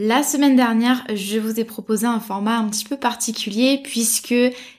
[0.00, 4.32] La semaine dernière, je vous ai proposé un format un petit peu particulier puisque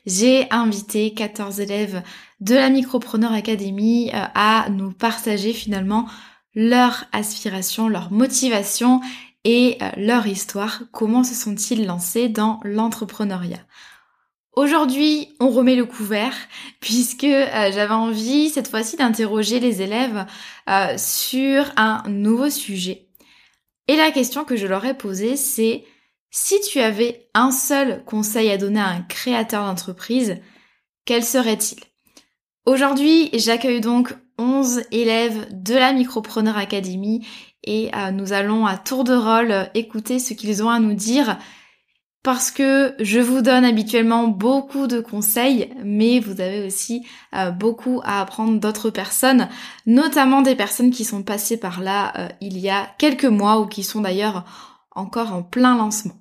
[0.05, 2.03] j'ai invité 14 élèves
[2.39, 6.07] de la Micropreneur Academy euh, à nous partager finalement
[6.55, 9.01] leur aspiration, leur motivation
[9.43, 10.83] et euh, leur histoire.
[10.93, 13.59] Comment se sont-ils lancés dans l'entrepreneuriat?
[14.55, 16.33] Aujourd'hui, on remet le couvert
[16.79, 20.25] puisque euh, j'avais envie cette fois-ci d'interroger les élèves
[20.97, 23.08] sur un nouveau sujet
[23.89, 25.83] et la question que je leur ai posée, c'est
[26.29, 30.37] si tu avais un seul conseil à donner à un créateur d'entreprise,
[31.05, 31.79] quel serait-il?
[32.67, 37.25] Aujourd'hui, j'accueille donc 11 élèves de la Micropreneur Academy
[37.63, 41.39] et euh, nous allons à tour de rôle écouter ce qu'ils ont à nous dire
[42.21, 48.01] parce que je vous donne habituellement beaucoup de conseils, mais vous avez aussi euh, beaucoup
[48.03, 49.47] à apprendre d'autres personnes,
[49.85, 53.67] notamment des personnes qui sont passées par là euh, il y a quelques mois ou
[53.67, 54.43] qui sont d'ailleurs
[54.91, 56.15] encore en plein lancement.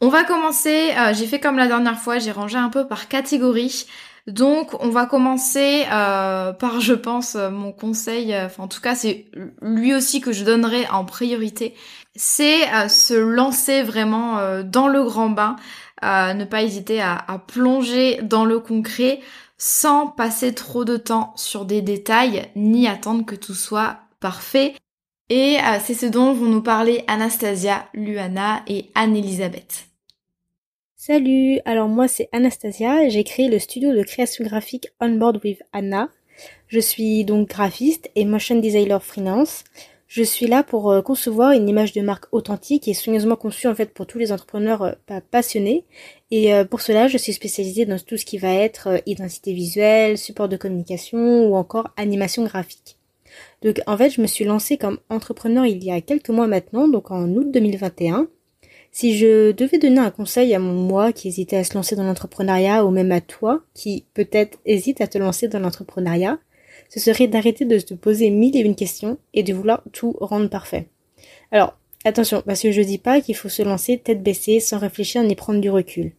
[0.00, 3.08] On va commencer, euh, j'ai fait comme la dernière fois, j'ai rangé un peu par
[3.08, 3.86] catégorie.
[4.26, 9.30] Donc on va commencer par, je pense, mon conseil, enfin en tout cas c'est
[9.62, 11.74] lui aussi que je donnerai en priorité,
[12.18, 15.54] c'est euh, se lancer vraiment euh, dans le grand bain,
[16.02, 19.20] euh, ne pas hésiter à, plonger dans le concret
[19.56, 24.74] sans passer trop de temps sur des détails ni attendre que tout soit parfait.
[25.30, 29.88] Et c'est ce dont vont nous parler Anastasia, Luana et Anne-Elisabeth.
[30.96, 35.60] Salut, alors moi c'est Anastasia, j'ai créé le studio de création graphique On Board with
[35.72, 36.08] Anna.
[36.68, 39.64] Je suis donc graphiste et motion designer freelance.
[40.08, 43.74] Je suis là pour euh, concevoir une image de marque authentique et soigneusement conçue en
[43.74, 45.84] fait pour tous les entrepreneurs euh, passionnés.
[46.30, 50.16] Et euh, pour cela, je suis spécialisée dans tout ce qui va être identité visuelle,
[50.16, 52.96] support de communication ou encore animation graphique.
[53.62, 56.88] Donc en fait, je me suis lancée comme entrepreneur il y a quelques mois maintenant,
[56.88, 58.28] donc en août 2021.
[58.90, 62.04] Si je devais donner un conseil à mon moi qui hésitait à se lancer dans
[62.04, 66.38] l'entrepreneuriat ou même à toi qui peut-être hésite à te lancer dans l'entrepreneuriat,
[66.88, 70.48] ce serait d'arrêter de se poser mille et une questions et de vouloir tout rendre
[70.48, 70.88] parfait.
[71.52, 75.22] Alors, attention, parce que je dis pas qu'il faut se lancer tête baissée sans réfléchir
[75.22, 76.12] ni prendre du recul.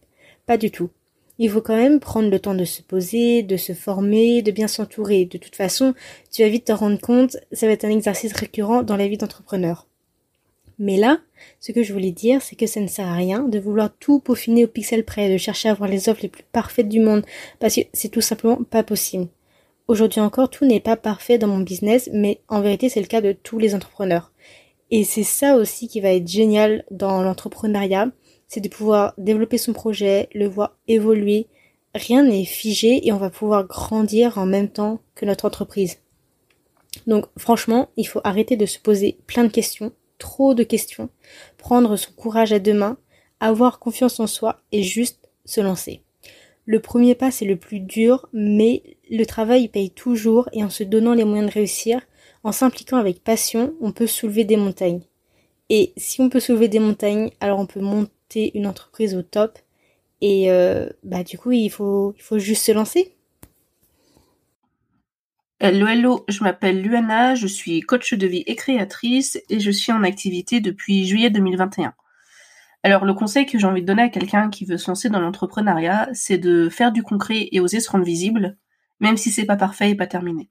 [0.46, 0.90] Pas du tout.
[1.38, 4.68] Il faut quand même prendre le temps de se poser, de se former, de bien
[4.68, 5.24] s'entourer.
[5.24, 5.94] De toute façon,
[6.30, 9.16] tu vas vite te rendre compte, ça va être un exercice récurrent dans la vie
[9.16, 9.86] d'entrepreneur.
[10.78, 11.18] Mais là,
[11.60, 14.20] ce que je voulais dire, c'est que ça ne sert à rien de vouloir tout
[14.20, 17.24] peaufiner au pixel près, de chercher à avoir les offres les plus parfaites du monde,
[17.58, 19.28] parce que c'est tout simplement pas possible.
[19.90, 23.20] Aujourd'hui encore, tout n'est pas parfait dans mon business, mais en vérité, c'est le cas
[23.20, 24.30] de tous les entrepreneurs.
[24.92, 28.12] Et c'est ça aussi qui va être génial dans l'entrepreneuriat,
[28.46, 31.48] c'est de pouvoir développer son projet, le voir évoluer.
[31.92, 35.98] Rien n'est figé et on va pouvoir grandir en même temps que notre entreprise.
[37.08, 41.08] Donc franchement, il faut arrêter de se poser plein de questions, trop de questions,
[41.58, 42.96] prendre son courage à deux mains,
[43.40, 46.04] avoir confiance en soi et juste se lancer.
[46.64, 50.84] Le premier pas, c'est le plus dur, mais le travail paye toujours et en se
[50.84, 52.00] donnant les moyens de réussir,
[52.44, 55.02] en s'impliquant avec passion, on peut soulever des montagnes.
[55.68, 59.58] Et si on peut soulever des montagnes, alors on peut monter une entreprise au top.
[60.20, 63.14] Et euh, bah du coup, il faut, il faut juste se lancer.
[65.58, 69.92] Hello, hello, je m'appelle Luana, je suis coach de vie et créatrice et je suis
[69.92, 71.92] en activité depuis juillet 2021.
[72.82, 75.20] Alors le conseil que j'ai envie de donner à quelqu'un qui veut se lancer dans
[75.20, 78.56] l'entrepreneuriat, c'est de faire du concret et oser se rendre visible,
[79.00, 80.50] même si c'est pas parfait et pas terminé.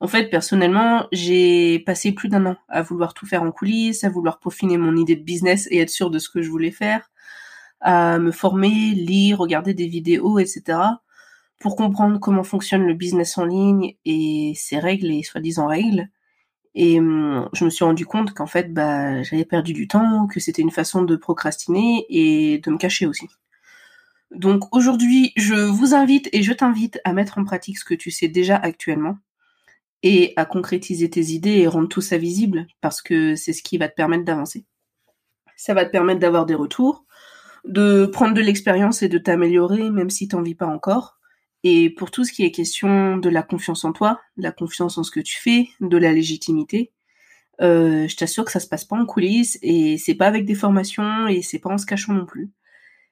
[0.00, 4.10] En fait, personnellement, j'ai passé plus d'un an à vouloir tout faire en coulisses, à
[4.10, 7.10] vouloir peaufiner mon idée de business et être sûr de ce que je voulais faire,
[7.80, 10.78] à me former, lire, regarder des vidéos, etc.
[11.60, 16.08] pour comprendre comment fonctionne le business en ligne et ses règles et soi-disant règles.
[16.74, 20.40] Et hum, je me suis rendu compte qu'en fait, bah, j'avais perdu du temps, que
[20.40, 23.28] c'était une façon de procrastiner et de me cacher aussi.
[24.30, 28.10] Donc aujourd'hui, je vous invite et je t'invite à mettre en pratique ce que tu
[28.10, 29.18] sais déjà actuellement
[30.02, 33.78] et à concrétiser tes idées et rendre tout ça visible parce que c'est ce qui
[33.78, 34.64] va te permettre d'avancer.
[35.56, 37.04] Ça va te permettre d'avoir des retours,
[37.64, 41.18] de prendre de l'expérience et de t'améliorer même si t'en vis pas encore.
[41.64, 44.98] Et pour tout ce qui est question de la confiance en toi, de la confiance
[44.98, 46.92] en ce que tu fais, de la légitimité,
[47.60, 50.54] euh, je t'assure que ça se passe pas en coulisses et c'est pas avec des
[50.54, 52.50] formations et c'est pas en se cachant non plus.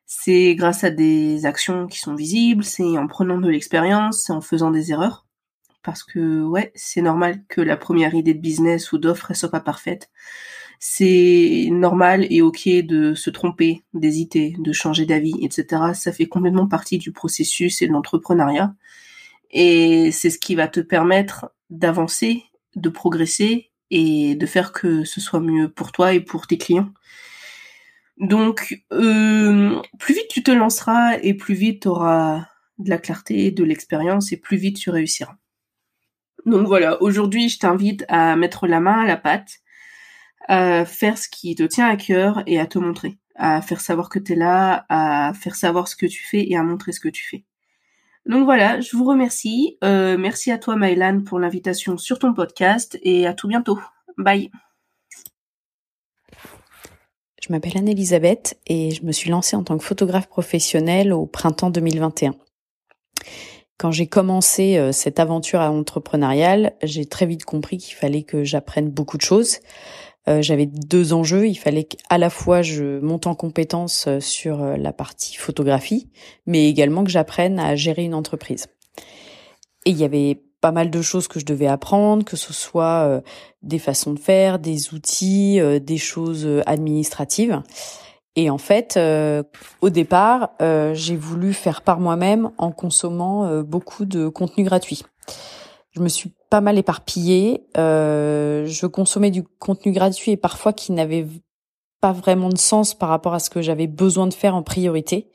[0.06, 4.40] C'est grâce à des actions qui sont visibles, c'est en prenant de l'expérience, c'est en
[4.40, 5.26] faisant des erreurs
[5.86, 9.60] parce que ouais, c'est normal que la première idée de business ou d'offre soit pas
[9.60, 10.10] parfaite.
[10.80, 15.92] C'est normal et ok de se tromper, d'hésiter, de changer d'avis, etc.
[15.94, 18.74] Ça fait complètement partie du processus et de l'entrepreneuriat.
[19.52, 22.42] Et c'est ce qui va te permettre d'avancer,
[22.74, 26.90] de progresser et de faire que ce soit mieux pour toi et pour tes clients.
[28.18, 32.46] Donc, euh, plus vite tu te lanceras et plus vite tu auras
[32.78, 35.36] de la clarté, de l'expérience et plus vite tu réussiras.
[36.44, 39.58] Donc voilà, aujourd'hui, je t'invite à mettre la main à la pâte,
[40.48, 44.08] à faire ce qui te tient à cœur et à te montrer, à faire savoir
[44.08, 47.00] que tu es là, à faire savoir ce que tu fais et à montrer ce
[47.00, 47.44] que tu fais.
[48.26, 49.76] Donc voilà, je vous remercie.
[49.84, 53.78] Euh, merci à toi, Maëlan, pour l'invitation sur ton podcast et à tout bientôt.
[54.16, 54.50] Bye.
[57.46, 61.70] Je m'appelle Anne-Elisabeth et je me suis lancée en tant que photographe professionnelle au printemps
[61.70, 62.34] 2021.
[63.78, 68.90] Quand j'ai commencé euh, cette aventure entrepreneuriale, j'ai très vite compris qu'il fallait que j'apprenne
[68.90, 69.58] beaucoup de choses.
[70.28, 71.46] Euh, j'avais deux enjeux.
[71.46, 76.08] Il fallait qu'à la fois je monte en compétence euh, sur la partie photographie,
[76.46, 78.66] mais également que j'apprenne à gérer une entreprise.
[79.84, 83.22] Et il y avait pas mal de choses que je devais apprendre, que ce soit
[83.62, 87.62] des façons de faire, des outils, des choses administratives.
[88.36, 89.42] Et en fait, euh,
[89.80, 95.02] au départ, euh, j'ai voulu faire par moi-même en consommant euh, beaucoup de contenu gratuit.
[95.90, 97.66] Je me suis pas mal éparpillée.
[97.74, 101.26] je consommais du contenu gratuit et parfois qui n'avait
[102.02, 105.30] pas vraiment de sens par rapport à ce que j'avais besoin de faire en priorité.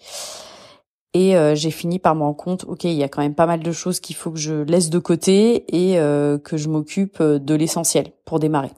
[1.14, 3.62] Et j'ai fini par me rendre compte, ok, il y a quand même pas mal
[3.62, 8.14] de choses qu'il faut que je laisse de côté et que je m'occupe de l'essentiel
[8.24, 8.72] pour démarrer.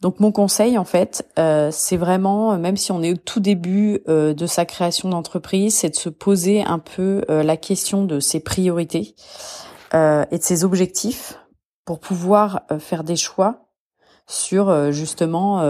[0.00, 4.00] Donc mon conseil en fait, euh, c'est vraiment, même si on est au tout début
[4.08, 8.18] euh, de sa création d'entreprise, c'est de se poser un peu euh, la question de
[8.18, 9.14] ses priorités
[9.92, 11.36] et de ses objectifs
[11.84, 13.66] pour pouvoir faire des choix
[14.28, 15.62] sur justement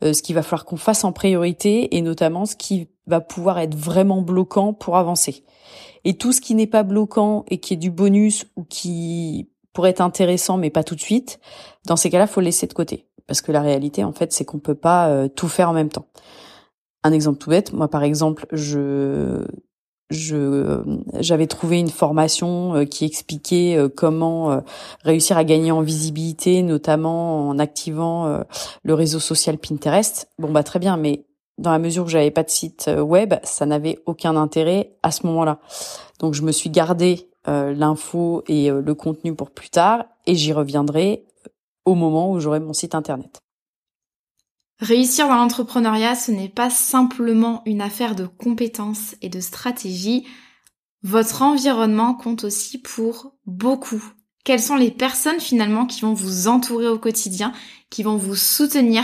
[0.00, 3.74] ce qu'il va falloir qu'on fasse en priorité et notamment ce qui va pouvoir être
[3.74, 5.44] vraiment bloquant pour avancer.
[6.04, 9.90] Et tout ce qui n'est pas bloquant et qui est du bonus ou qui pourrait
[9.90, 11.40] être intéressant mais pas tout de suite,
[11.86, 14.44] dans ces cas-là, faut le laisser de côté parce que la réalité en fait c'est
[14.44, 16.06] qu'on peut pas euh, tout faire en même temps.
[17.04, 19.44] Un exemple tout bête, moi par exemple, je
[20.10, 20.82] je
[21.20, 24.62] j'avais trouvé une formation euh, qui expliquait euh, comment
[25.04, 28.42] réussir à gagner en visibilité notamment en activant
[28.82, 30.28] le réseau social Pinterest.
[30.38, 31.27] Bon bah très bien mais
[31.58, 35.26] dans la mesure où j'avais pas de site web, ça n'avait aucun intérêt à ce
[35.26, 35.58] moment-là.
[36.20, 41.24] Donc je me suis gardé l'info et le contenu pour plus tard et j'y reviendrai
[41.84, 43.40] au moment où j'aurai mon site internet.
[44.80, 50.26] Réussir dans l'entrepreneuriat, ce n'est pas simplement une affaire de compétences et de stratégie.
[51.02, 54.04] Votre environnement compte aussi pour beaucoup.
[54.44, 57.52] Quelles sont les personnes finalement qui vont vous entourer au quotidien,
[57.90, 59.02] qui vont vous soutenir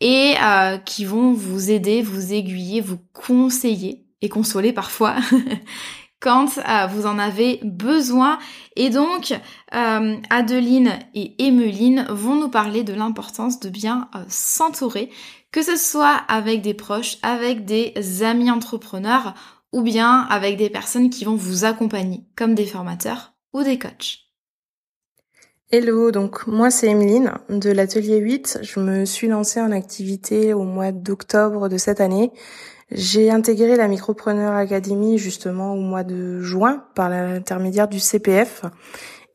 [0.00, 5.16] et euh, qui vont vous aider, vous aiguiller, vous conseiller et consoler parfois
[6.20, 8.38] quand euh, vous en avez besoin.
[8.76, 9.32] Et donc,
[9.74, 15.10] euh, Adeline et Emeline vont nous parler de l'importance de bien euh, s'entourer,
[15.50, 19.34] que ce soit avec des proches, avec des amis entrepreneurs
[19.72, 24.29] ou bien avec des personnes qui vont vous accompagner, comme des formateurs ou des coachs.
[25.72, 28.58] Hello, donc moi c'est Emeline de l'atelier 8.
[28.62, 32.32] Je me suis lancée en activité au mois d'octobre de cette année.
[32.90, 38.64] J'ai intégré la Micropreneur Academy justement au mois de juin par l'intermédiaire du CPF.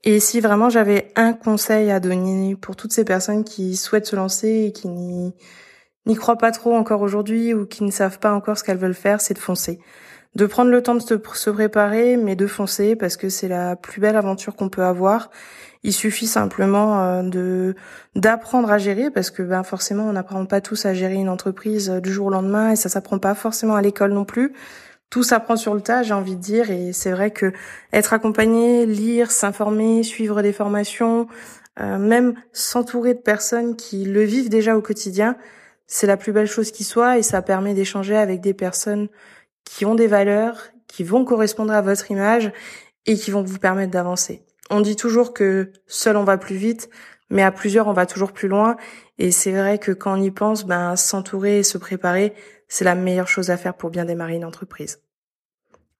[0.04, 4.18] Et si vraiment j'avais un conseil à donner pour toutes ces personnes qui souhaitent se
[4.18, 8.58] lancer et qui n'y croient pas trop encore aujourd'hui ou qui ne savent pas encore
[8.58, 9.80] ce qu'elles veulent faire, c'est de foncer.
[10.36, 14.02] De prendre le temps de se préparer, mais de foncer parce que c'est la plus
[14.02, 15.30] belle aventure qu'on peut avoir.
[15.86, 17.76] Il suffit simplement euh, de
[18.16, 21.92] d'apprendre à gérer parce que ben forcément on n'apprend pas tous à gérer une entreprise
[21.92, 24.54] euh, du jour au lendemain et ça s'apprend pas forcément à l'école non plus.
[25.12, 27.54] Tout s'apprend sur le tas, j'ai envie de dire, et c'est vrai que
[27.94, 31.28] être accompagné, lire, s'informer, suivre des formations,
[31.80, 35.38] euh, même s'entourer de personnes qui le vivent déjà au quotidien,
[35.86, 39.08] c'est la plus belle chose qui soit et ça permet d'échanger avec des personnes
[39.66, 42.52] qui ont des valeurs, qui vont correspondre à votre image
[43.06, 44.42] et qui vont vous permettre d'avancer.
[44.70, 46.90] On dit toujours que seul on va plus vite,
[47.30, 48.78] mais à plusieurs on va toujours plus loin.
[49.18, 52.34] Et c'est vrai que quand on y pense, ben s'entourer et se préparer,
[52.68, 55.00] c'est la meilleure chose à faire pour bien démarrer une entreprise.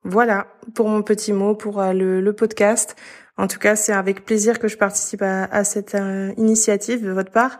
[0.04, 2.96] Voilà pour mon petit mot pour euh, le, podcast.
[3.38, 7.32] En tout cas, c'est avec plaisir que je participe à, cette euh, initiative de votre
[7.32, 7.58] part.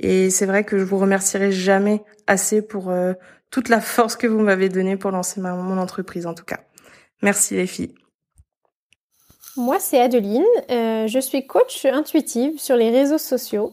[0.00, 3.14] Et c'est vrai que je vous remercierai jamais assez pour euh,
[3.50, 6.60] toute la force que vous m'avez donnée pour lancer mon entreprise, en tout cas.
[7.22, 7.94] Merci les filles.
[9.56, 10.44] Moi, c'est Adeline.
[10.70, 13.72] Euh, je suis coach intuitive sur les réseaux sociaux.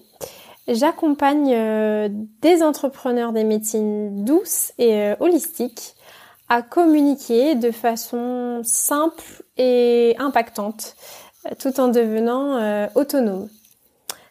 [0.67, 2.09] J'accompagne euh,
[2.41, 5.95] des entrepreneurs des médecines douces et holistiques
[6.49, 10.95] à communiquer de façon simple et impactante,
[11.59, 13.47] tout en devenant autonome.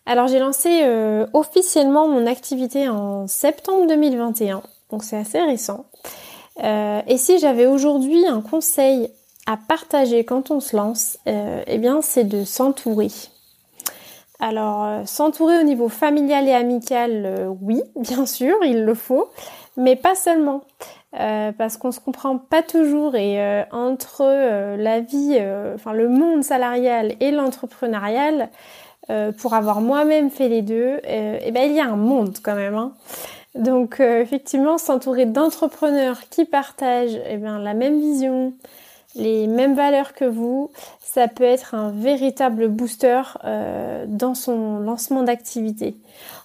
[0.07, 5.87] Alors j'ai lancé euh, officiellement mon activité en septembre 2021, donc c'est assez récent.
[6.65, 9.09] Euh, et si j'avais aujourd'hui un conseil
[9.47, 13.09] à partager quand on se lance, euh, eh bien c'est de s'entourer.
[14.39, 19.29] Alors s'entourer au niveau familial et amical, oui, bien sûr, il le faut,
[19.77, 20.63] mais pas seulement.
[21.13, 24.23] parce qu'on se comprend pas toujours et entre
[24.77, 25.39] la vie,
[25.75, 28.49] enfin le monde salarial et l'entrepreneurial,
[29.11, 32.39] euh, pour avoir moi-même fait les deux, euh, eh ben il y a un monde
[32.43, 32.77] quand même.
[32.77, 32.93] Hein.
[33.57, 38.53] Donc euh, effectivement, s'entourer d'entrepreneurs qui partagent eh bien, la même vision,
[39.15, 43.23] les mêmes valeurs que vous, ça peut être un véritable booster
[44.07, 45.97] dans son lancement d'activité.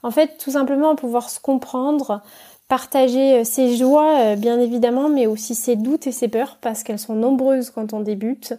[0.02, 2.22] En fait, tout simplement pouvoir se comprendre,
[2.68, 7.16] partager ses joies bien évidemment, mais aussi ses doutes et ses peurs parce qu'elles sont
[7.16, 8.56] nombreuses quand on débute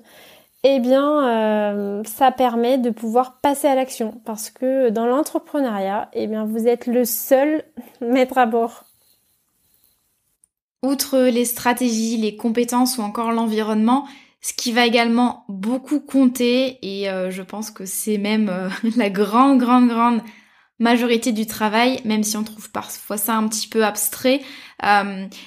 [0.69, 6.27] eh bien, euh, ça permet de pouvoir passer à l'action parce que dans l'entrepreneuriat, eh
[6.27, 7.63] bien, vous êtes le seul
[8.01, 8.86] maître à bord.
[10.87, 14.07] Outre les stratégies, les compétences ou encore l'environnement,
[14.41, 19.11] ce qui va également beaucoup compter, et euh, je pense que c'est même euh, la
[19.11, 20.21] grande, grande, grande
[20.79, 24.43] majorité du travail, même si on trouve parfois ça un petit peu abstrait,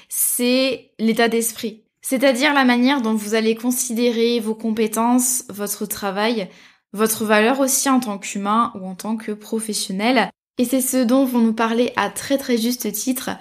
[0.10, 1.84] c'est l'état d'esprit.
[2.02, 6.50] C'est-à-dire la manière dont vous allez considérer vos compétences, votre travail,
[6.94, 10.32] votre valeur aussi en tant qu'humain ou en tant que professionnel.
[10.58, 13.32] Et c'est ce dont vont nous parler à très très juste titre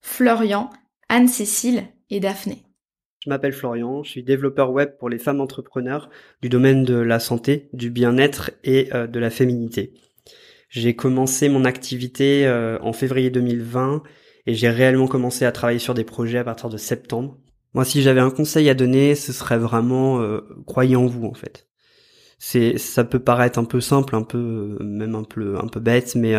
[0.00, 0.70] Florian,
[1.14, 2.64] Anne-Cécile et Daphné.
[3.20, 6.10] Je m'appelle Florian, je suis développeur web pour les femmes entrepreneurs
[6.42, 9.94] du domaine de la santé, du bien-être et euh, de la féminité.
[10.70, 14.02] J'ai commencé mon activité euh, en février 2020
[14.46, 17.38] et j'ai réellement commencé à travailler sur des projets à partir de septembre.
[17.74, 21.34] Moi, si j'avais un conseil à donner, ce serait vraiment euh, croyez en vous en
[21.34, 21.68] fait.
[22.40, 26.16] C'est, ça peut paraître un peu simple, un peu même un peu un peu bête,
[26.16, 26.34] mais,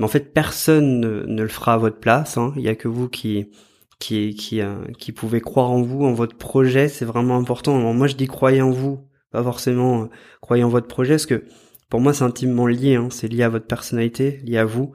[0.00, 2.38] en fait personne ne, le fera à votre place.
[2.38, 2.54] Hein.
[2.56, 3.50] Il y a que vous qui
[3.98, 6.88] qui qui euh, qui pouvez croire en vous, en votre projet.
[6.88, 7.78] C'est vraiment important.
[7.94, 9.00] moi, je dis croyez en vous,
[9.32, 10.08] pas forcément
[10.40, 11.44] croyez en votre projet, parce que
[11.90, 12.96] pour moi, c'est intimement lié.
[12.96, 13.08] Hein.
[13.10, 14.92] C'est lié à votre personnalité, lié à vous.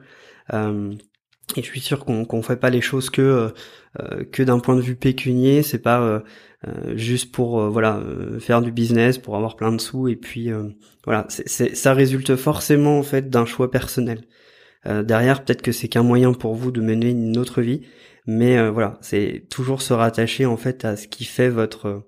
[1.56, 3.48] Et je suis sûr qu'on qu'on fait pas les choses que euh,
[4.00, 5.62] euh, que d'un point de vue pécunier.
[5.62, 6.20] C'est pas euh,
[6.96, 8.02] juste pour voilà
[8.40, 10.08] faire du business, pour avoir plein de sous.
[10.08, 10.50] Et puis
[11.04, 14.22] voilà, c'est ça résulte forcément en fait d'un choix personnel.
[14.86, 17.82] derrière, peut-être que c'est qu'un moyen pour vous de mener une autre vie,
[18.26, 22.04] mais voilà, c'est toujours se rattacher en fait à ce qui fait votre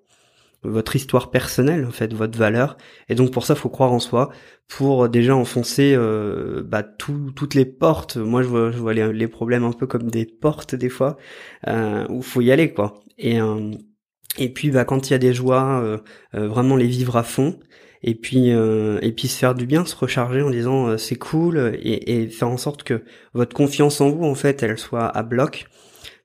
[0.67, 2.77] votre histoire personnelle en fait votre valeur.
[3.09, 4.31] Et donc pour ça faut croire en soi
[4.69, 8.17] pour déjà enfoncer euh, bah, toutes les portes.
[8.17, 11.17] Moi je vois, je vois les, problèmes un peu comme des portes des fois
[11.67, 13.01] euh, où faut y aller quoi.
[13.19, 13.73] Et euh,
[14.39, 15.99] et puis bah quand il y a des joies euh,
[16.35, 17.59] euh, vraiment les vivre à fond
[18.03, 22.21] et puis et puis se faire du bien se recharger en disant c'est cool et,
[22.23, 25.67] et faire en sorte que votre confiance en vous en fait elle soit à bloc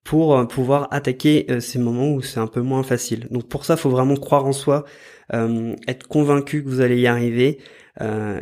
[0.03, 3.27] pour euh, pouvoir attaquer euh, ces moments où c'est un peu moins facile.
[3.29, 4.85] Donc pour ça, il faut vraiment croire en soi,
[5.33, 7.59] euh, être convaincu que vous allez y arriver.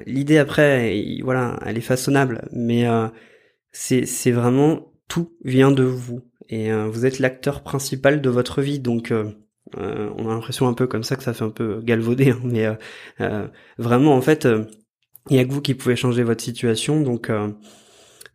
[0.06, 2.86] L'idée après, voilà, elle est façonnable, mais
[3.72, 8.80] c'est vraiment tout vient de vous et vous êtes l'acteur principal de votre vie.
[8.80, 9.12] Donc
[9.76, 12.68] on a l'impression un peu comme ça que ça fait un peu galvaudé, hein, mais
[13.78, 14.48] vraiment en fait,
[15.30, 17.02] il y a que vous qui pouvez changer votre situation.
[17.02, 17.30] Donc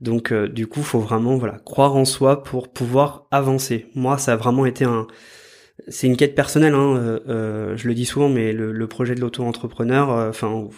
[0.05, 3.87] Donc du coup, faut vraiment voilà croire en soi pour pouvoir avancer.
[3.95, 5.07] Moi, ça a vraiment été un
[5.89, 9.15] c'est une quête personnelle, hein, euh, euh, je le dis souvent, mais le, le projet
[9.15, 10.69] de l'auto-entrepreneur, euh, enfin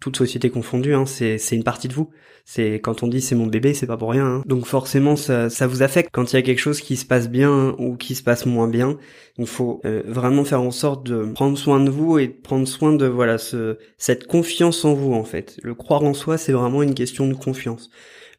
[0.00, 2.10] toute société confondue, hein, c'est une partie de vous.
[2.44, 4.26] C'est quand on dit c'est mon bébé, c'est pas pour rien.
[4.26, 4.42] Hein.
[4.44, 7.30] Donc forcément, ça, ça vous affecte quand il y a quelque chose qui se passe
[7.30, 8.98] bien ou qui se passe moins bien.
[9.38, 12.92] Il faut vraiment faire en sorte de prendre soin de vous et de prendre soin
[12.92, 15.58] de voilà ce, cette confiance en vous en fait.
[15.62, 17.88] Le croire en soi, c'est vraiment une question de confiance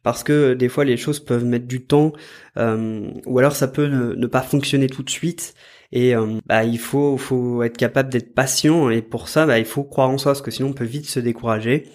[0.06, 2.12] parce que des fois les choses peuvent mettre du temps
[2.58, 5.52] euh, ou alors ça peut ne, pas fonctionner tout de suite
[5.90, 9.64] et euh, bah, il faut, faut être capable d'être patient et pour ça, bah, il
[9.64, 11.88] faut croire en soi parce que sinon on peut vite se décourager.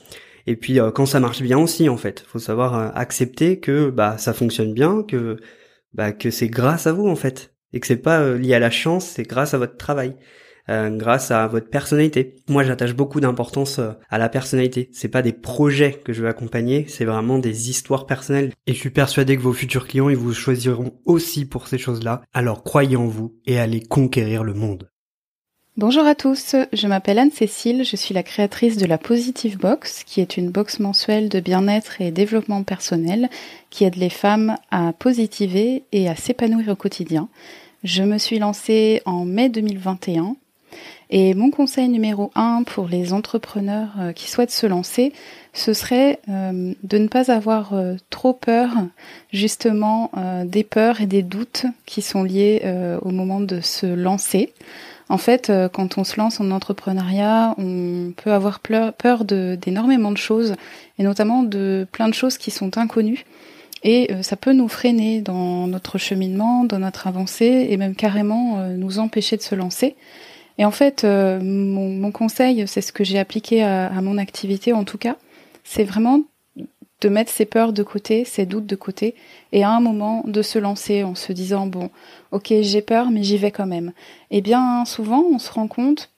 [0.46, 3.90] Et puis euh, quand ça marche bien aussi, en fait, faut savoir euh, accepter que
[3.90, 5.38] bah ça fonctionne bien, que
[5.94, 8.72] bah que c'est grâce à vous en fait, et que c'est pas lié à la
[8.72, 10.18] chance, c'est grâce à votre travail.
[10.70, 12.36] Euh, grâce à votre personnalité.
[12.48, 14.90] Moi, j'attache beaucoup d'importance euh, à la personnalité.
[14.94, 18.52] C'est pas des projets que je veux accompagner, c'est vraiment des histoires personnelles.
[18.68, 22.22] Et je suis persuadé que vos futurs clients, ils vous choisiront aussi pour ces choses-là.
[22.34, 24.88] Alors croyez en vous et allez conquérir le monde.
[25.78, 30.20] Bonjour à tous, je m'appelle Anne-Cécile, je suis la créatrice de la Positive Box, qui
[30.20, 33.30] est une box mensuelle de bien-être et développement personnel
[33.70, 37.30] qui aide les femmes à positiver et à s'épanouir au quotidien.
[37.84, 40.36] Je me suis lancée en mai 2021
[41.14, 45.12] et mon conseil numéro un pour les entrepreneurs euh, qui souhaitent se lancer,
[45.52, 48.70] ce serait euh, de ne pas avoir euh, trop peur
[49.34, 50.12] justement
[50.46, 52.62] des peurs et des doutes qui sont liés
[53.02, 54.54] au moment de se lancer.
[55.10, 60.56] En fait, quand on se lance en entrepreneuriat, on peut avoir peur d'énormément de choses,
[61.00, 63.26] et notamment de plein de choses qui sont inconnues.
[63.84, 69.00] Et ça peut nous freiner dans notre cheminement, dans notre avancée, et même carrément nous
[69.00, 69.96] empêcher de se lancer.
[70.62, 74.84] Et en fait, euh, mon, conseil, c'est ce que j'ai appliqué à, mon activité en
[74.84, 75.16] tout cas,
[75.64, 76.22] c'est vraiment
[77.02, 79.16] de mettre ses peurs de côté, ses doutes de côté,
[79.54, 81.90] et à un moment de se lancer en se disant bon,
[82.30, 83.92] ok, j'ai peur, mais j'y vais quand même.
[84.30, 86.12] Et eh bien souvent, on se rend compte,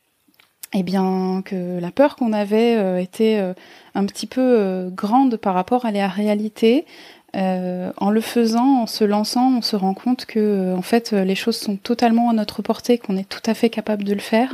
[0.74, 3.54] eh bien que la peur qu'on avait euh, était euh,
[3.96, 6.84] un petit peu grande par rapport à la réalité,
[7.36, 11.14] euh, en le faisant, en se lançant, on se rend compte que euh, en fait
[11.14, 14.20] les choses sont totalement à notre portée, qu'on est tout à fait capable de le
[14.20, 14.52] faire,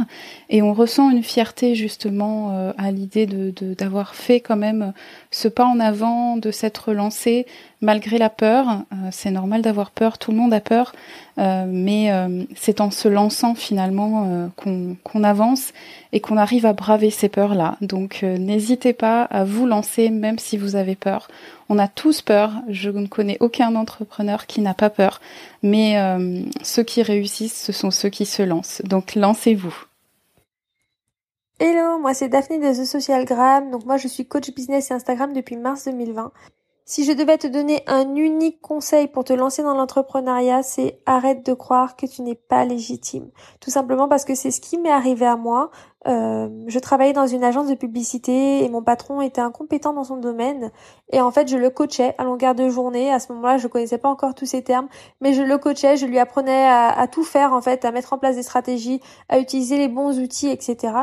[0.49, 4.93] et on ressent une fierté justement euh, à l'idée de d'avoir fait quand même
[5.29, 7.45] ce pas en avant, de s'être lancé
[7.81, 8.83] malgré la peur.
[9.11, 10.93] c'est normal d'avoir peur, tout le monde a peur,
[11.37, 12.11] mais
[12.55, 15.71] c'est en se lançant finalement qu'on avance
[16.11, 17.77] et qu'on arrive à braver ces peurs-là.
[17.81, 21.29] Donc n'hésitez pas à vous lancer même si vous avez peur.
[21.69, 22.51] On a tous peur.
[22.67, 25.21] Je ne connais aucun entrepreneur qui n'a pas peur.
[25.61, 28.81] Mais euh, ceux qui réussissent, ce sont ceux qui se lancent.
[28.83, 29.75] Donc lancez-vous.
[31.59, 33.69] Hello, moi c'est Daphné de The Social Gram.
[33.69, 36.31] Donc moi je suis coach business et Instagram depuis mars 2020.
[36.91, 41.45] Si je devais te donner un unique conseil pour te lancer dans l'entrepreneuriat, c'est arrête
[41.45, 43.29] de croire que tu n'es pas légitime.
[43.59, 45.69] Tout simplement parce que c'est ce qui m'est arrivé à moi.
[46.07, 50.15] Euh, je travaillais dans une agence de publicité et mon patron était incompétent dans son
[50.15, 50.71] domaine
[51.11, 53.11] et en fait je le coachais à longueur de journée.
[53.11, 54.87] À ce moment-là, je connaissais pas encore tous ces termes,
[55.19, 58.17] mais je le coachais, je lui apprenais à, tout faire en fait, à mettre en
[58.17, 60.93] place des stratégies, à utiliser les bons outils, etc.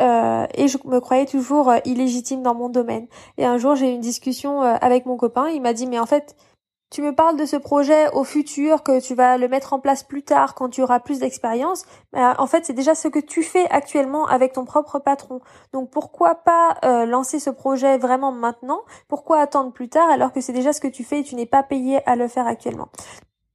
[0.00, 3.06] Euh, et je me croyais toujours euh, illégitime dans mon domaine.
[3.38, 5.98] Et un jour j'ai eu une discussion euh, avec mon copain, il m'a dit mais
[5.98, 6.36] en fait
[6.90, 10.04] tu me parles de ce projet au futur, que tu vas le mettre en place
[10.04, 11.84] plus tard quand tu auras plus d'expérience.
[12.14, 15.40] Euh, en fait, c'est déjà ce que tu fais actuellement avec ton propre patron.
[15.72, 18.82] Donc pourquoi pas euh, lancer ce projet vraiment maintenant?
[19.08, 21.46] Pourquoi attendre plus tard alors que c'est déjà ce que tu fais et tu n'es
[21.46, 22.88] pas payé à le faire actuellement?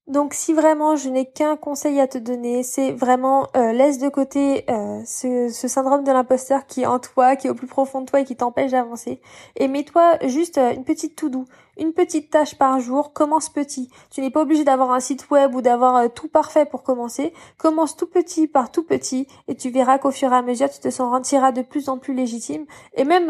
[0.08, 4.10] Donc si vraiment je n'ai qu'un conseil à te donner, c'est vraiment euh, laisse de
[4.10, 4.65] côté
[5.06, 8.20] ce, syndrome de l'imposteur qui est en toi, qui est au plus profond de toi
[8.20, 9.22] et qui t'empêche d'avancer.
[9.56, 11.46] Et mets-toi juste une petite tout doux,
[11.82, 13.89] une petite tâche par jour, commence petit.
[14.12, 17.34] Tu n'es pas obligé d'avoir un site web ou d'avoir tout parfait pour commencer.
[17.58, 20.80] Commence tout petit par tout petit et tu verras qu'au fur et à mesure tu
[20.80, 22.65] te sentiras de plus en plus légitime.
[22.96, 23.30] Et même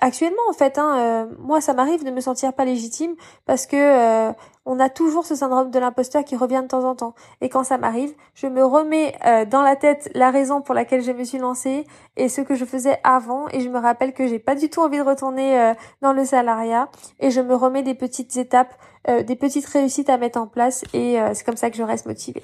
[0.00, 3.14] actuellement en fait, hein, moi ça m'arrive de me sentir pas légitime
[3.46, 4.32] parce que
[4.68, 7.14] on a toujours ce syndrome de l'imposteur qui revient de temps en temps.
[7.40, 11.02] Et quand ça m'arrive, je me remets euh, dans la tête la raison pour laquelle
[11.02, 11.86] je me suis lancée
[12.18, 13.48] et ce que je faisais avant.
[13.48, 16.22] Et je me rappelle que j'ai pas du tout envie de retourner euh, dans le
[16.26, 16.90] salariat.
[17.18, 18.74] Et je me remets des petites étapes,
[19.08, 20.84] euh, des petites réussites à mettre en place.
[20.94, 22.42] Et c'est comme ça que je reste motivée.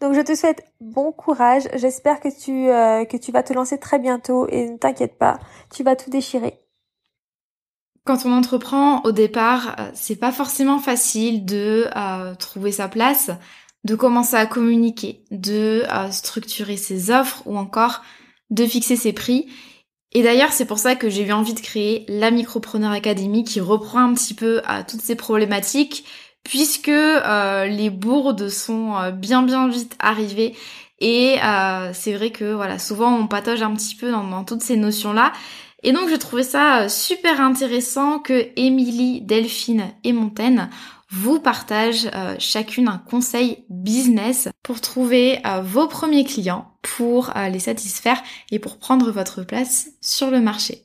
[0.00, 1.68] Donc je te souhaite bon courage.
[1.74, 2.68] J'espère que tu
[3.08, 5.38] que tu vas te lancer très bientôt et ne t'inquiète pas,
[5.74, 6.60] tu vas tout déchirer.
[8.08, 13.30] Quand on entreprend au départ, euh, c'est pas forcément facile de euh, trouver sa place,
[13.84, 18.00] de commencer à communiquer, de euh, structurer ses offres ou encore
[18.48, 19.52] de fixer ses prix.
[20.12, 23.60] Et d'ailleurs, c'est pour ça que j'ai eu envie de créer la Micropreneur Academy qui
[23.60, 26.04] reprend un petit peu à toutes ces problématiques
[26.48, 30.54] puisque euh, les bourdes sont euh, bien bien vite arrivées.
[31.00, 34.76] Et euh, c'est vrai que voilà souvent on patauge un petit peu dans, toutes ces
[34.76, 35.32] notions là
[35.84, 40.68] et donc je trouvais ça super intéressant que Émilie, Delphine et Montaigne
[41.10, 48.58] vous partagent chacune un conseil business pour trouver vos premiers clients, pour les satisfaire et
[48.58, 50.84] pour prendre votre place sur le marché.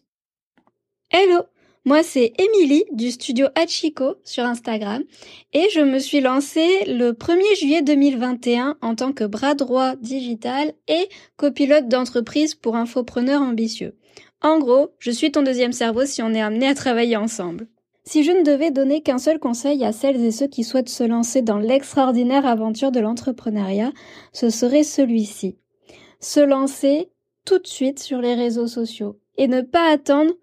[1.11, 1.43] Hello
[1.85, 5.03] moi, c'est Émilie du studio Hachiko sur Instagram
[5.51, 10.71] et je me suis lancée le 1er juillet 2021 en tant que bras droit digital
[10.87, 13.97] et copilote d'entreprise pour infopreneurs ambitieux.
[14.41, 17.67] En gros, je suis ton deuxième cerveau si on est amené à travailler ensemble.
[18.05, 21.03] Si je ne devais donner qu'un seul conseil à celles et ceux qui souhaitent se
[21.03, 23.91] lancer dans l'extraordinaire aventure de l'entrepreneuriat,
[24.33, 25.57] ce serait celui-ci.
[26.19, 27.09] Se lancer
[27.45, 30.33] tout de suite sur les réseaux sociaux et ne pas attendre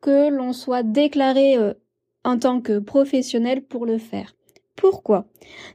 [0.00, 1.74] que l'on soit déclaré euh,
[2.24, 4.34] en tant que professionnel pour le faire.
[4.76, 5.26] Pourquoi?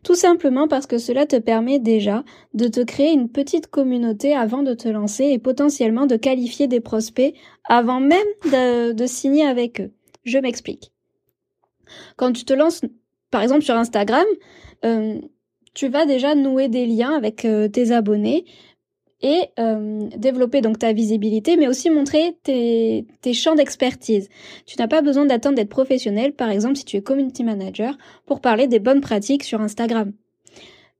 [0.03, 4.61] Tout simplement parce que cela te permet déjà de te créer une petite communauté avant
[4.61, 7.33] de te lancer et potentiellement de qualifier des prospects
[7.67, 9.91] avant même de, signer avec eux.
[10.23, 10.91] Je m'explique.
[12.17, 12.81] Quand tu te lances,
[13.29, 14.25] par exemple sur Instagram,
[14.85, 15.19] euh,
[15.73, 18.45] tu vas déjà nouer des liens avec euh, tes abonnés,
[19.21, 24.29] et euh, développer donc ta visibilité, mais aussi montrer tes, tes champs d'expertise.
[24.65, 28.41] Tu n'as pas besoin d'attendre d'être professionnel, par exemple si tu es community manager, pour
[28.41, 30.11] parler des bonnes pratiques sur Instagram.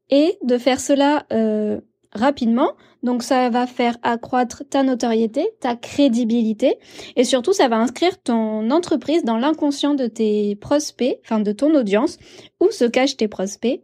[0.10, 1.80] Et de faire cela euh,
[2.14, 6.78] rapidement, donc ça va faire accroître ta notoriété, ta crédibilité,
[7.16, 11.74] et surtout ça va inscrire ton entreprise dans l'inconscient de tes prospects, enfin de ton
[11.76, 12.18] audience,
[12.60, 13.82] où se cachent tes prospects,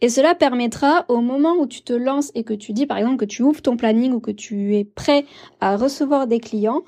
[0.00, 3.16] et cela permettra au moment où tu te lances et que tu dis par exemple
[3.16, 5.24] que tu ouvres ton planning ou que tu es prêt
[5.60, 6.82] à recevoir des clients,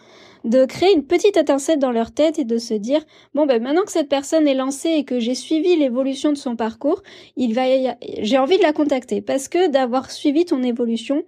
[0.46, 3.04] de créer une petite étincelle dans leur tête et de se dire
[3.34, 6.54] bon ben maintenant que cette personne est lancée et que j'ai suivi l'évolution de son
[6.56, 7.02] parcours,
[7.36, 11.24] j'ai envie de la contacter parce que d'avoir suivi ton évolution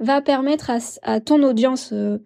[0.00, 0.70] va permettre
[1.02, 2.18] à, ton audience euh,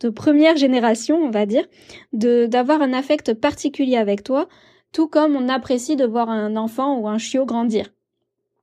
[0.00, 1.66] de première génération, on va dire,
[2.12, 4.48] de d'avoir un affect particulier avec toi,
[4.92, 7.90] tout comme on apprécie de voir un enfant ou un chiot grandir.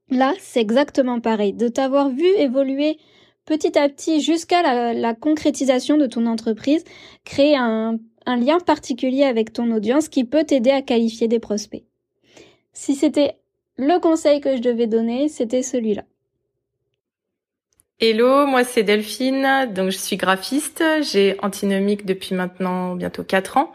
[0.09, 1.53] Là, c'est exactement pareil.
[1.53, 2.99] De t'avoir vu évoluer
[3.45, 6.83] petit à petit jusqu'à la, concrétisation de ton entreprise,
[7.25, 11.83] créer un, lien particulier avec ton audience qui peut t'aider à qualifier des prospects.
[12.71, 13.37] Si c'était
[13.77, 16.03] le conseil que je devais donner, c'était celui-là.
[17.99, 23.71] Hello, moi c'est Delphine, donc je suis graphiste, j'ai antinomique depuis maintenant bientôt 4 ans.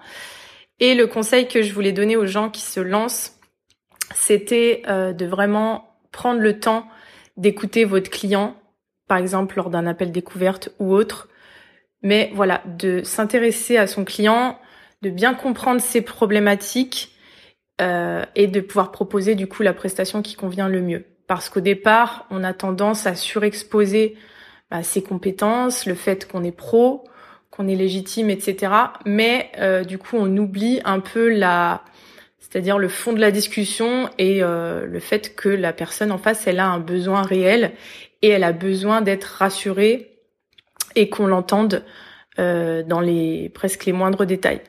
[0.81, 3.38] Et le conseil que je voulais donner aux gens qui se lancent,
[4.14, 6.87] c'était euh, de vraiment prendre le temps
[7.37, 8.57] d'écouter votre client,
[9.08, 11.28] par exemple lors d'un appel découverte ou autre.
[12.02, 14.58] Mais voilà, de s'intéresser à son client,
[15.02, 17.12] de bien comprendre ses problématiques
[17.80, 21.04] euh, et de pouvoir proposer du coup la prestation qui convient le mieux.
[21.26, 24.16] Parce qu'au départ, on a tendance à surexposer
[24.70, 27.04] bah, ses compétences, le fait qu'on est pro,
[27.50, 28.72] qu'on est légitime, etc.
[29.04, 31.82] Mais euh, du coup, on oublie un peu la
[32.50, 36.46] c'est-à-dire le fond de la discussion et euh, le fait que la personne en face,
[36.46, 37.72] elle a un besoin réel
[38.22, 40.18] et elle a besoin d'être rassurée
[40.94, 41.85] et qu'on l'entende
[42.38, 44.61] euh, dans les presque les moindres détails.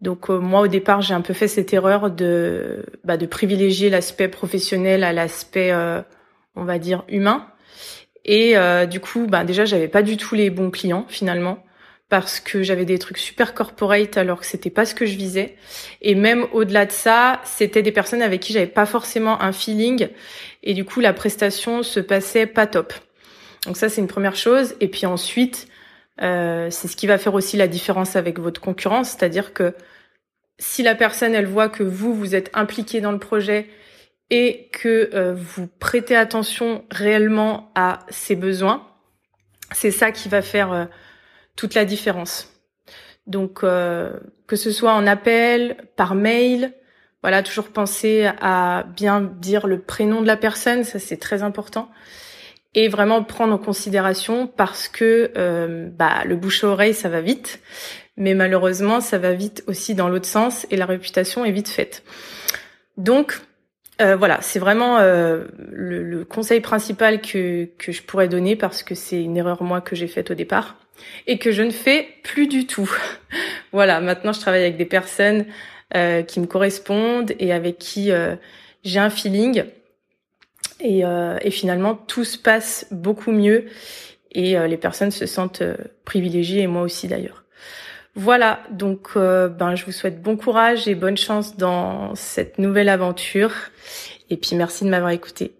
[0.00, 3.90] Donc euh, moi au départ j'ai un peu fait cette erreur de bah, de privilégier
[3.90, 5.72] l'aspect professionnel à l'aspect
[6.56, 7.46] on va dire humain
[8.24, 8.54] et
[8.88, 11.63] du coup bah déjà j'avais pas du tout les bons clients finalement
[12.14, 15.56] parce que j'avais des trucs super corporate alors que c'était pas ce que je visais.
[16.00, 20.06] Et même au-delà de ça, c'était des personnes avec qui j'avais pas forcément un feeling
[20.62, 22.94] et du coup la prestation se passait pas top.
[23.66, 24.76] Donc ça c'est une première chose.
[24.80, 25.66] Et puis ensuite,
[26.22, 29.74] euh, c'est ce qui va faire aussi la différence avec votre concurrence, c'est-à-dire que
[30.60, 33.66] si la personne elle voit que vous vous êtes impliqué dans le projet
[34.30, 38.86] et que euh, vous prêtez attention réellement à ses besoins,
[39.72, 40.84] c'est ça qui va faire euh,
[41.56, 42.54] toute la différence.
[43.26, 46.72] Donc euh, que ce soit en appel, par mail,
[47.22, 51.90] voilà, toujours penser à bien dire le prénom de la personne, ça c'est très important.
[52.74, 57.20] Et vraiment prendre en considération parce que euh, bah, le bouche à oreille, ça va
[57.20, 57.60] vite,
[58.16, 62.02] mais malheureusement, ça va vite aussi dans l'autre sens et la réputation est vite faite.
[62.96, 63.40] Donc,
[64.02, 68.96] euh, voilà, c'est vraiment le, le, conseil principal que, que je pourrais donner parce que
[68.96, 70.76] c'est une erreur moi que j'ai faite au départ
[71.26, 72.90] et que je ne fais plus du tout.
[73.72, 75.46] voilà, maintenant je travaille avec des personnes
[75.94, 78.36] euh, qui me correspondent et avec qui euh,
[78.82, 79.64] j'ai un feeling
[80.80, 83.66] et, euh, et, finalement tout se passe beaucoup mieux
[84.32, 85.62] et les personnes se sentent
[86.04, 87.44] privilégiées et moi aussi d'ailleurs.
[88.16, 93.52] Voilà, donc ben je vous souhaite bon courage et bonne chance dans cette nouvelle aventure
[94.30, 95.54] et puis merci de m'avoir écouté.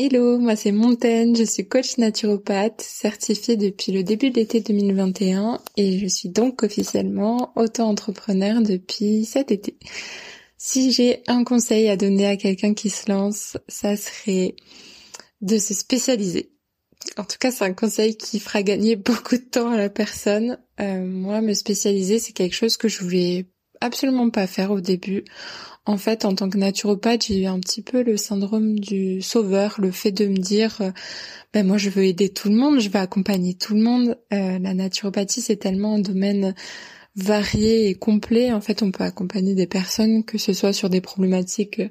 [0.00, 5.60] Hello, moi c'est Montaigne, je suis coach naturopathe certifiée depuis le début de l'été 2021
[5.76, 9.76] et je suis donc officiellement auto-entrepreneur depuis cet été.
[10.56, 14.54] Si j'ai un conseil à donner à quelqu'un qui se lance, ça serait
[15.40, 16.52] de se spécialiser.
[17.16, 20.60] En tout cas, c'est un conseil qui fera gagner beaucoup de temps à la personne.
[20.78, 23.46] Euh, moi, me spécialiser, c'est quelque chose que je voulais
[23.80, 25.24] absolument pas faire au début.
[25.86, 29.76] En fait, en tant que naturopathe, j'ai eu un petit peu le syndrome du sauveur,
[29.78, 30.90] le fait de me dire, euh,
[31.54, 34.18] ben moi je veux aider tout le monde, je veux accompagner tout le monde.
[34.32, 36.54] Euh, la naturopathie, c'est tellement un domaine
[37.18, 38.52] varié et complet.
[38.52, 41.82] En fait, on peut accompagner des personnes, que ce soit sur des problématiques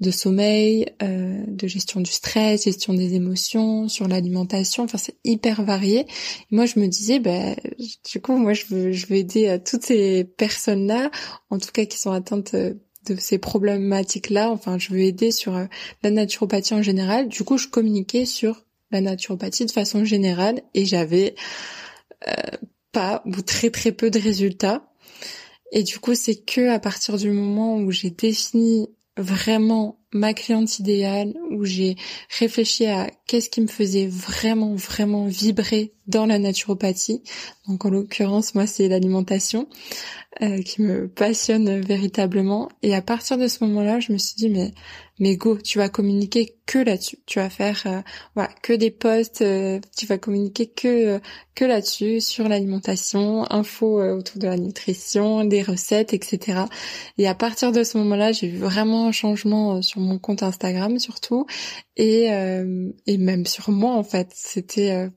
[0.00, 4.84] de sommeil, euh, de gestion du stress, gestion des émotions, sur l'alimentation.
[4.84, 6.06] Enfin, c'est hyper varié.
[6.50, 7.56] Moi, je me disais, ben,
[8.10, 11.10] du coup, moi, je veux, je veux aider toutes ces personnes-là,
[11.50, 14.50] en tout cas qui sont atteintes de ces problématiques-là.
[14.50, 15.66] Enfin, je veux aider sur euh,
[16.02, 17.28] la naturopathie en général.
[17.28, 21.34] Du coup, je communiquais sur la naturopathie de façon générale et j'avais
[22.28, 22.32] euh,
[22.96, 24.88] pas ou très très peu de résultats.
[25.70, 30.78] Et du coup, c'est que à partir du moment où j'ai défini vraiment ma cliente
[30.78, 31.96] idéale, où j'ai
[32.38, 37.22] réfléchi à qu'est-ce qui me faisait vraiment, vraiment vibrer dans la naturopathie.
[37.66, 39.68] Donc en l'occurrence, moi, c'est l'alimentation
[40.42, 42.68] euh, qui me passionne véritablement.
[42.82, 44.72] Et à partir de ce moment-là, je me suis dit, mais
[45.18, 47.18] mais go, tu vas communiquer que là-dessus.
[47.24, 48.02] Tu vas faire euh,
[48.34, 51.20] voilà que des posts, euh, tu vas communiquer que
[51.54, 56.64] que là-dessus sur l'alimentation, infos autour de la nutrition, des recettes, etc.
[57.16, 60.98] Et à partir de ce moment-là, j'ai vu vraiment un changement sur mon compte Instagram
[60.98, 61.46] surtout
[61.96, 62.26] et
[63.06, 64.28] et même sur moi en fait.
[64.34, 65.08] C'était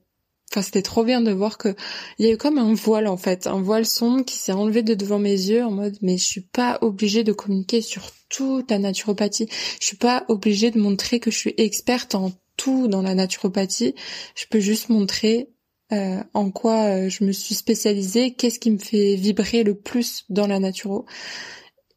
[0.50, 1.76] Enfin, c'était trop bien de voir que
[2.18, 4.82] il y a eu comme un voile en fait, un voile sombre qui s'est enlevé
[4.82, 8.70] de devant mes yeux en mode mais je suis pas obligée de communiquer sur toute
[8.70, 9.48] la naturopathie.
[9.80, 13.94] Je suis pas obligée de montrer que je suis experte en tout dans la naturopathie.
[14.34, 15.50] Je peux juste montrer
[15.92, 20.24] euh, en quoi euh, je me suis spécialisée, qu'est-ce qui me fait vibrer le plus
[20.28, 21.06] dans la naturo.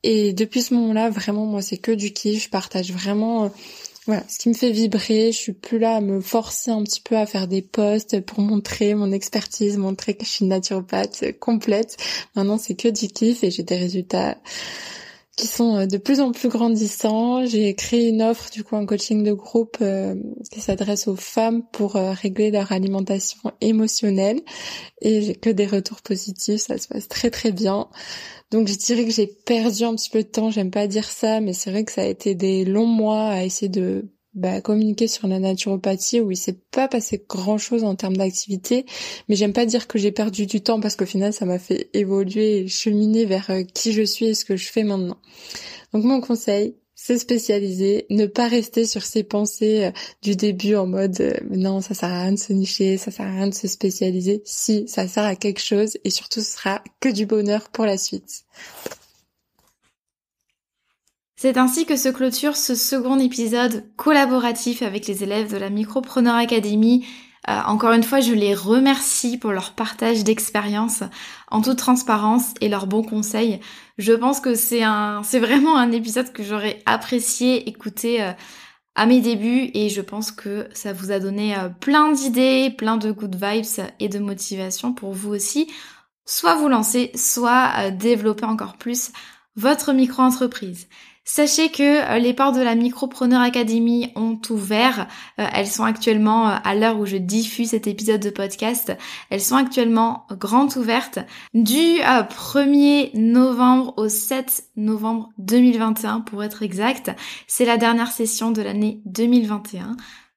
[0.04, 2.44] Et depuis ce moment-là, vraiment, moi, c'est que du kiff.
[2.44, 3.50] Je partage vraiment euh,
[4.06, 7.00] voilà, ce qui me fait vibrer, je suis plus là à me forcer un petit
[7.00, 11.38] peu à faire des posts pour montrer mon expertise, montrer que je suis une naturopathe
[11.40, 11.96] complète.
[12.36, 14.38] Maintenant, c'est que du kiff et j'ai des résultats
[15.36, 17.46] qui sont euh, de plus en plus grandissants.
[17.46, 20.16] J'ai créé une offre, du coup, un coaching de groupe euh,
[20.52, 24.42] qui s'adresse aux femmes pour euh, régler leur alimentation émotionnelle.
[25.02, 27.88] Et j'ai que des retours positifs, ça se passe très très bien.
[28.52, 31.42] Donc je dirais que j'ai perdu un petit peu de temps, j'aime pas dire ça,
[31.42, 35.08] mais c'est vrai que ça a été des longs mois à essayer de bah, communiquer
[35.08, 38.86] sur la naturopathie où il s'est pas passé grand chose en termes d'activité,
[39.30, 41.90] mais j'aime pas dire que j'ai perdu du temps parce qu'au final ça m'a fait
[41.94, 45.18] évoluer et cheminer vers euh, qui je suis et ce que je fais maintenant.
[45.94, 49.92] Donc mon conseil, se spécialiser, ne pas rester sur ses pensées euh,
[50.22, 53.26] du début en mode euh, non, ça sert à rien de se nicher, ça sert
[53.26, 54.42] à rien de se spécialiser.
[54.46, 57.98] Si, ça sert à quelque chose et surtout ce sera que du bonheur pour la
[57.98, 58.46] suite.
[61.44, 66.36] C'est ainsi que se clôture ce second épisode collaboratif avec les élèves de la Micropreneur
[66.36, 67.06] Academy
[67.50, 71.04] euh, encore une fois, je les remercie pour leur partage d'expérience
[71.52, 73.60] en toute transparence et leurs bons conseils.
[73.98, 78.32] Je pense que c'est un, c'est vraiment un épisode que j'aurais apprécié écouter euh,
[78.96, 82.96] à mes débuts et je pense que ça vous a donné euh, plein d'idées, plein
[82.96, 85.70] de good vibes et de motivation pour vous aussi,
[86.26, 89.12] soit vous lancer, soit développer encore plus
[89.58, 90.88] votre micro-entreprise.
[91.26, 95.08] Sachez que euh, les portes de la Micropreneur Academy ont ouvert.
[95.40, 98.92] Euh, elles sont actuellement, euh, à l'heure où je diffuse cet épisode de podcast,
[99.30, 101.20] elles sont actuellement grandes ouvertes
[101.54, 107.12] du 1er novembre au 7 novembre 2021 pour être exact.
[107.48, 109.96] C'est la dernière session de l'année 2021.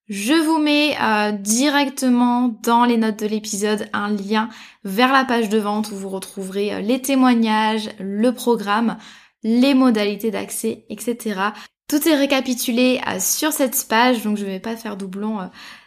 [0.08, 0.96] Je vous mets
[1.40, 4.48] directement dans les notes de l'épisode un lien
[4.84, 8.98] vers la page de vente où vous retrouverez les témoignages, le programme,
[9.46, 11.40] les modalités d'accès, etc.
[11.88, 15.44] Tout est récapitulé euh, sur cette page, donc je ne vais pas faire doublon euh,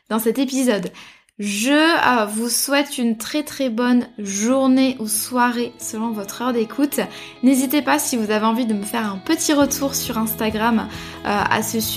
[0.09, 0.91] dans cet épisode.
[1.39, 7.01] Je euh, vous souhaite une très très bonne journée ou soirée selon votre heure d'écoute.
[7.43, 10.87] N'hésitez pas si vous avez envie de me faire un petit retour sur Instagram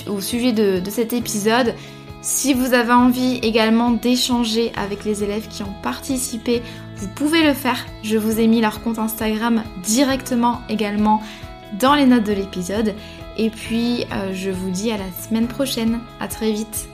[0.07, 1.73] au sujet de, de cet épisode.
[2.21, 6.61] Si vous avez envie également d'échanger avec les élèves qui ont participé,
[6.95, 7.85] vous pouvez le faire.
[8.03, 11.21] Je vous ai mis leur compte Instagram directement également
[11.79, 12.93] dans les notes de l'épisode.
[13.37, 15.99] Et puis, euh, je vous dis à la semaine prochaine.
[16.19, 16.87] À très vite.